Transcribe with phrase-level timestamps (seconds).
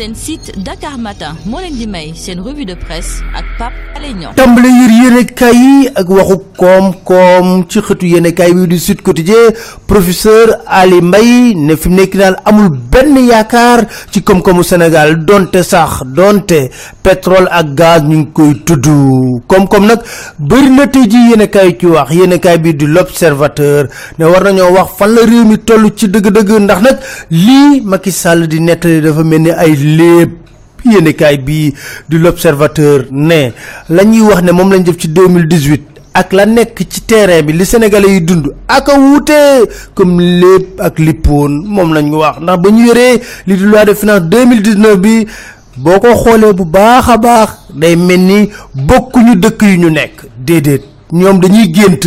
[0.00, 2.12] seen site Dakar Matin moo leen di may
[2.44, 4.32] revue de presse ak Pape Alé Niang.
[4.34, 9.52] Tàmbale yër yéenekaay yi ak waxu koom-koom ci xëtu yéenekaay bi du Sud Quotidien
[9.86, 12.16] professeur Ali Mbaye ne fi mu nekk
[12.48, 16.70] amul benn yaakaar ci koom-koomu Sénégal donte sax donte
[17.02, 18.86] pétrole ak gaz ñu ngi koy tudd.
[19.46, 20.00] Koom-koom nag
[20.38, 23.84] bëri na tey ji yéenekaay ci wax yéenekaay bi du L'Observateur
[24.18, 26.98] ne war nañoo wax fan la réew mi toll ci dëgg-dëgg ndax nag
[27.30, 30.30] lii Macky Sall di nettali dafa mel ay léeb
[30.84, 31.74] yéenekaay bi
[32.18, 33.50] L'Observateur ne
[33.88, 35.82] la ñuy wax ne moom lañ ci 2018
[36.14, 38.96] ak la nekk ci terrain bi li sénégalais yi dund ak a
[39.94, 42.40] comme lépp ak lippoon moom lañ wax.
[42.40, 42.92] Ndax ba ñu
[43.46, 45.26] li di loi de finance 2019 bi
[45.76, 47.96] boo ko xoolee bu baax a baax day
[49.36, 49.90] dëkk yu ñu
[51.12, 52.04] ñoom dañuy gént.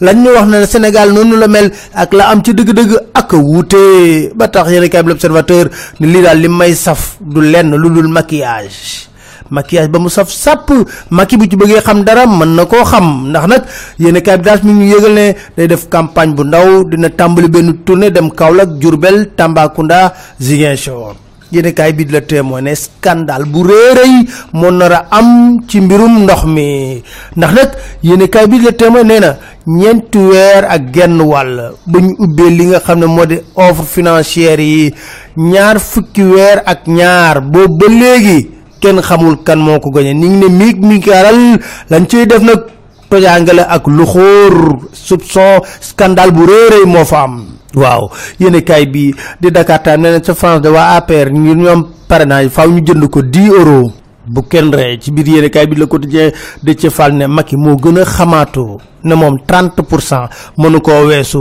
[0.00, 4.32] Lañ ñu wax ne Sénégal noonu la mel ak la am ci dëgg-dëgg ak wuute.
[4.34, 5.68] Ba tax yéen kay l'observateur
[6.00, 9.08] ne lii daal li may saf du lenn lu maquillage.
[9.50, 10.70] Maquillage ba mu saf sàpp.
[11.10, 13.28] Maki bu ci bëggee xam dara mën na koo xam.
[13.30, 13.62] Ndax
[13.98, 17.48] yéen kay bi daal mi ñu yëgal ne day def campagne bu ndaw dina tàmbali
[17.48, 24.26] benn tournée dem Kaolack Diourbel Tambacounda Ziguinchor yéen kaay bi la témoigné scandale bu réeréy
[24.52, 27.02] moo nar a am ci mbirum ndox mi.
[27.36, 27.70] Ndax nag
[28.02, 29.36] yéen kaay bi la témoigné nee na
[29.66, 33.84] ñeenti weer ak genn wàll ba ñu ubbee li nga xam ne moo di offre
[33.84, 34.94] financière yi
[35.36, 40.28] ñaar fukki weer ak ñaar boobu ba léegi kenn xamul kan moo ko gañe ni
[40.28, 41.58] ngi ne miig mi kaaral
[41.90, 42.60] lañ ciy def nag
[43.10, 44.54] tojaangale ak lu xóor
[44.92, 46.46] soupçon scandale bu
[46.86, 48.08] moo fa am waaw
[48.40, 52.48] yéen kaay bi di Dakar nee na ca France de waa APR ñu ñoom parrainage
[52.50, 53.92] faaw ñu jënd ko 10 euros
[54.26, 56.30] bu kenn ree ci biir yéen kaay bi Le Quotidien
[56.62, 60.80] de ca fal ne Macky moo gën a xamaatoo ne moom 30 pour cent mënu
[60.80, 61.38] koo weesu.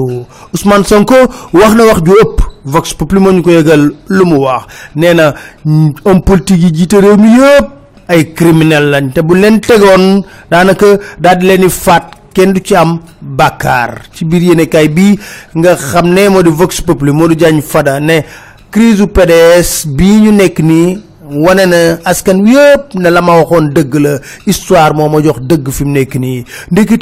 [0.54, 1.16] Ousmane Sonko
[1.54, 2.42] wax na wax ju ëpp.
[2.66, 4.66] Vox Populi ñu ko yëgal lu mu wax.
[4.96, 5.34] Nee na
[6.06, 7.68] homme politique yi jiite réew mi yëpp
[8.08, 10.22] ay criminel lañ te bu leen tegoon
[10.52, 11.70] daanaka daal di leen di
[12.36, 14.02] kenn du ci am bàkkaar.
[14.14, 14.42] Ci biir
[14.90, 15.16] bi
[15.56, 18.20] nga xam ne Vox Populi moo Diagne Fada ne
[18.70, 20.60] crise PDS bii ñu nekk
[21.32, 24.14] wane na askan wi yëpp ne la ma waxoon dëgg la
[24.46, 26.46] histoire moo ma jox dëgg fi mu nekk nii.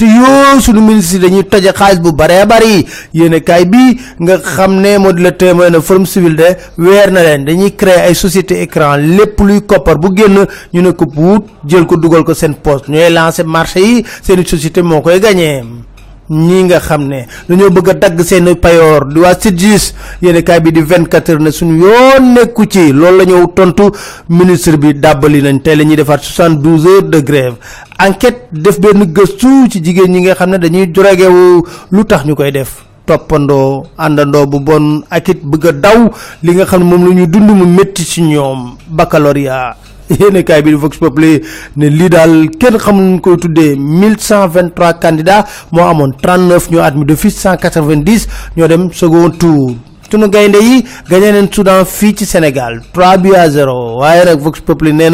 [0.03, 2.85] Yoo sunu ministre dañuy toje xaalis bu baree bari.
[3.13, 5.71] Yéenekaay bi nga xam ne moo di la témoin
[6.05, 7.45] civil de weer na leen.
[7.45, 11.85] Dañuy créer ay société écran lépp luy koppar bu génn ñu ne ko wut jël
[11.85, 12.89] ko dugal ko seen poste.
[12.89, 15.63] Ñooy lancer marché yi seeni société moo koy gañee
[16.29, 19.07] ñii nga xam ne dañoo bëgg a dagg seen payoor.
[19.13, 22.91] Di waa SYTJUST yéen kaay bi di 24 heures ne suñu yoon nekku ci.
[22.93, 23.91] Loolu la tontu
[24.29, 27.55] ministre bi dàbbali nañ tey la ñuy defaat 72 heures de grève.
[27.99, 32.35] Enquête def benn gëstu ci jigéen ñi nga xam ne dañuy droguewu lu tax ñu
[32.51, 32.83] def?
[33.05, 36.09] Toppandoo àndandoo bu bon ak it bëgg a daw.
[36.41, 38.77] Li nga xam ne moom dund mu ci ñoom.
[38.87, 39.75] Baccalauréat
[40.19, 41.41] yéen kaay bi Vox Populi
[41.77, 47.05] ne lii daal kenn xamul nu koy tuddee 1123 candidats moo amoon 39 ñoo admis
[47.05, 49.75] d'office 190 ñoo dem second tour.
[50.11, 54.39] Sunu gaynde yi gagné nañ Soudan fii ci Sénégal 3 buts à 0 waaye nag
[54.39, 55.09] Vox Populi nee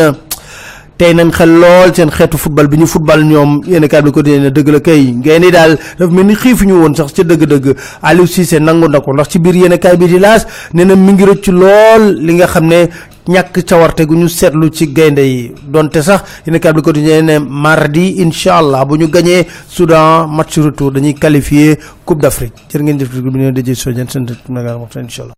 [1.00, 3.52] tey nañ xel lool seen xeetu football bi ñu football ñoom.
[3.72, 5.02] Yéen kaay bi ko ne dëgg la kay.
[5.26, 7.68] Gaynde daal dafa mel ni xiifuñu woon sax ca dëgg-dëgg.
[8.02, 10.44] Aliou Cissé nangu na ko ndax ci biir yéen kaay bi di laas
[10.74, 12.90] nee na mi ngi rëcc lool li nga xam ne
[13.30, 15.54] ñàkk gu ñu seetlu ci gaynde yi.
[15.64, 20.92] Donte sax yéen kaay ko ne mardi incha allah bu ñu gañee Soudan match retour
[20.92, 22.56] dañuy qualifier Coupe d'Afrique.
[22.70, 25.34] Jërë ngeen jëf bi ñu dëjee soo jën incha allah